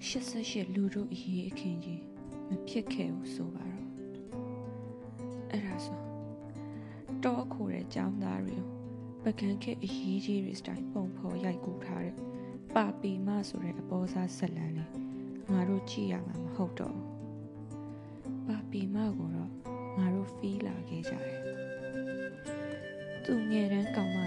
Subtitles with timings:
[0.00, 2.02] 88လူတို့အရေးအခင်းကြီး
[2.48, 3.86] မဖြစ်ခဲ့ဘူးဆိုပါတော့
[5.50, 6.00] အဲ့ဒါဆို
[7.24, 8.66] တောခိုတဲ့ចောင်းသားတွေကို
[9.22, 12.16] ပကံခက်အရေးကြီးတွေစတိုင်ပုံဖော်ရိုက်ကူထားတဲ့
[12.74, 14.90] ပါပီမဆိုတဲ့အပေါ်စားဇက်လန်လေး
[15.52, 17.08] ငါတို့ကြည့်ရမှာမဟုတ်တော့ဘူး
[18.48, 19.50] ပါပီမကိုတော့
[19.98, 21.38] ငါတို့ဖီးလာခဲ့ကြတယ်
[23.24, 24.17] သူငယ်တန်းကောင်မ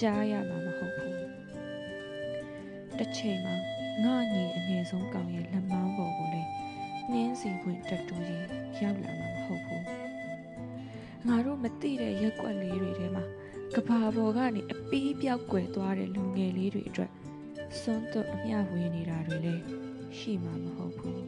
[0.00, 1.16] ကြားရမှာမဟုတ်ဘူး
[2.98, 3.54] တစ်ချိန်မှာ
[4.04, 6.42] ငါညီအငယ်ဆုံးကောင်ရဲ့လက်မောင်းပေါ်ကိုလေ
[7.10, 8.46] နှင်းစီပွင့်တက်တူကြီး
[8.82, 9.84] ရောက်လာမှာမဟုတ်ဘူး
[11.26, 13.24] ငါတို့မသိတဲ့ရက်ွက်လေးတွေထဲမှာ
[13.74, 17.10] ကဘာပေါ်ကနေအပီးပြောက်ကွယ်သွားတဲ့လူငယ်လေးတွေအတွက်
[17.80, 19.62] စွန်းတော့အမျှဝေနေတာတွေလည်း
[20.18, 21.24] ရှိမှာမဟုတ်ဘူး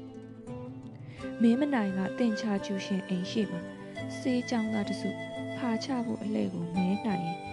[1.43, 3.61] မင်းမနိုင်ကတင်ချကျူရှင်အိမ်ရှိမှာ
[4.19, 5.11] စေးကြောင်သားတစု
[5.57, 7.52] ဖာချဖို့အလဲကိုမဲနိုင်ရင်အ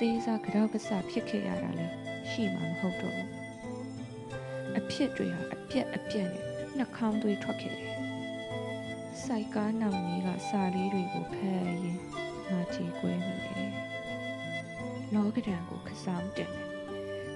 [0.00, 1.94] သေးစားကြောက်ကစဖြစ်ခဲ့ရတာလည်း
[2.30, 3.30] ရှိမှာမဟုတ်တော့ဘူး
[4.78, 6.44] အဖြစ်တွေဟာအပြက်အပြက်နဲ့
[6.78, 7.90] နှာခေါင်းသွေးထွက်ခဲ့တယ်
[9.24, 11.98] စိုက်ကားနောင်ကြီးကစာလေးတွေကိုဖတ်ရင်
[12.48, 13.70] ငါချီကွဲမိတယ်
[15.14, 16.70] လောကဒဏ်ကိုခစားမတင်တယ်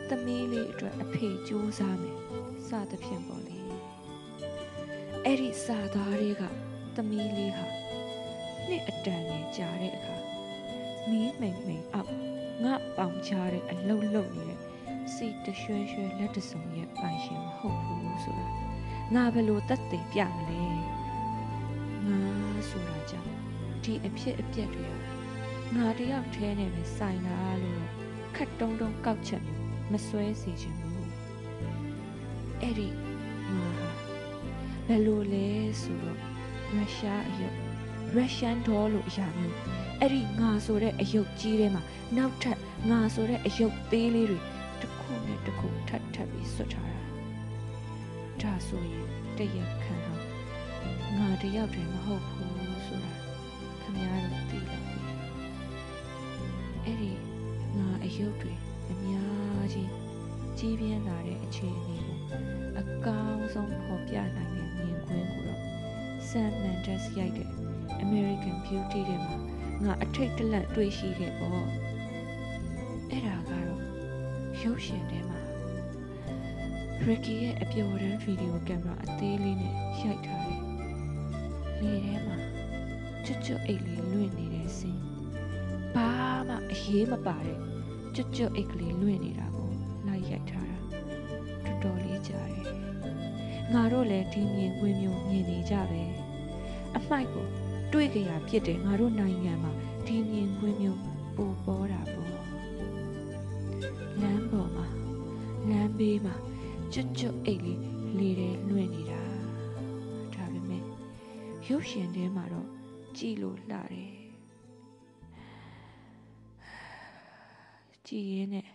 [0.08, 2.18] သမီးလေးအတွက်အဖေကြိုးစားမယ်
[2.68, 3.58] စသဖြင့်ပေါ့လေ
[5.24, 6.42] အဲ့ဒီစာသားတွေက
[6.96, 7.66] သမီးလေးဟာ
[8.68, 10.14] နှစ်အတန်ငယ်ကြာတဲ့အခါ
[11.10, 12.14] မီးမိန်မိန်အောက်
[12.64, 14.60] ငါပေါင်ချတဲ့အလုတ်လုတ်နေတဲ့
[15.14, 18.46] စီတရွှဲရွှဲလက်တစုံရဲ့ပိုင်ရှင်မဟုတ်ဘူးဆိုတာ
[19.14, 20.62] ငါဘယ်လိုတတ်သိပြမလဲ
[22.08, 22.20] ငါ
[22.70, 23.34] ဆိုတာကြောင့်
[23.84, 24.98] ဒီအဖြစ်အပျက်တွေဟာ
[25.76, 27.84] ငါတယောက်ထဲနဲ့ပဲဆိုင်လာလို့
[28.36, 31.10] ခတ်တုံးတုံးကောက်ချက်မျိုးမစွဲစီချင်ဘူး
[32.60, 32.88] အဲ့ဒီ
[33.54, 33.88] ငါဟာ
[34.86, 35.46] ဘယ်လိုလဲ
[35.82, 36.18] ဆိုတော့
[36.74, 37.73] ရုရှားအယုတ်
[38.16, 39.56] ရုရှားဒေါ်လို့အရာမျိုး
[40.00, 41.82] အဲ့ဒီငါဆိုတဲ့အယုတ်ကြီးထဲမှာ
[42.16, 42.58] နောက်ထပ်
[42.90, 44.38] ငါဆိုတဲ့အယုတ်သေးလေးတွေ
[44.80, 47.02] တစ်ခုနဲ့တစ်ခုထပ်ထပ်ပြီးဆွတ်ထားတာ
[48.42, 49.06] ဒါဆိုရင်
[49.38, 50.22] တရက်ခံတော့
[51.18, 53.12] ငါတယောက်တည်းမဟုတ်ဘူးဆိုတာ
[53.82, 55.00] ခမများတို့သိလာပြီ
[56.84, 57.10] အဲ့ဒီ
[57.78, 58.52] ငါအယုတ်တွေ
[58.90, 59.90] အများကြီး
[60.58, 62.18] ကြီးပြင်းလာတဲ့အခြေအနေကို
[62.80, 65.43] အကောင်းဆုံးဖော်ပြနိုင်တဲ့မြင်ကွင်းကိုတော့
[66.34, 67.48] Sam Mendes ရိုက်တဲ့
[68.04, 69.36] American Beauty ထဲမှာ
[69.84, 71.68] ငါအထိတ်တလန့်တွေ့ရှိခဲ့ပေါ့
[73.10, 73.82] အဲ့ဒါကတော့
[74.62, 75.40] ရုပ်ရှင်ထဲမှာ
[77.06, 80.60] Ricky ရဲ့အပျော်တမ်းဗီဒီယိုကင်မရာအသေးလေးနဲ့ရိုက်ထားတယ်
[81.80, 82.36] လေထဲမှာ
[83.24, 84.98] ချွတ်ချွတ်အိတ်လေးလွင့်နေတဲ့စင်
[85.94, 86.08] ဘာ
[86.48, 87.58] မှအရေးမပါတဲ့
[88.14, 89.70] ကျွတ်ကျွတ်အိတ်ကလေးလွင့်နေတာကို
[90.06, 90.78] လိုက်ရိုက်ထားတာ
[91.64, 92.68] တော်တော်လေးကြားတယ်
[93.72, 96.23] ငါတို့လည်းဒီမြင်ကွင်းမျိုးမြင်နေကြပဲ
[96.96, 97.46] အမိုက်ကို
[97.92, 99.72] တွေ့ကြရဖြစ်တယ်ငါတို့နိုင်ငံမှာ
[100.06, 101.00] ဒီမြင်ကွင်းမျိုး
[101.36, 102.32] ပိုပေါ်တာပေါ့
[104.20, 104.86] လမ်းပေါ်မှာ
[105.70, 106.34] လမ်းဘေးမှာ
[106.92, 107.80] ကျွတ်ကျွတ်အိတ်လေး
[108.18, 109.22] လေထဲလွင့်နေတာ
[110.34, 110.82] ဒါပေမဲ့
[111.68, 112.68] ရုပ်ရှင်ထဲမှာတော့
[113.16, 114.12] ကြည်လို့လှတယ်
[118.06, 118.66] ကြည်ရင်းနဲ့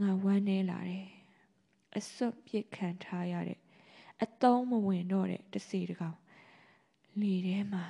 [0.00, 1.06] ငါဝမ်းနေလာတယ်
[1.96, 3.58] အစွတ်ပြစ်ခံထားရတဲ့
[4.22, 6.16] အတုံးမဝင်တော့တဲ့တစီတကောင်
[7.22, 7.84] လေထဲမှာ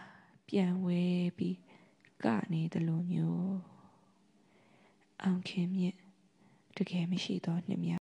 [0.49, 1.03] ပြန်ဝဲ
[1.39, 1.59] ပြီး
[2.25, 3.59] ကနေတယ်လို့မျိုး
[5.23, 5.97] အောင်ခင်မြင့်
[6.77, 7.98] တကယ်မရှိတော့နှစ်မြ